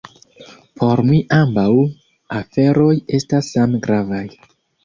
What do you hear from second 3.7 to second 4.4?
gravaj.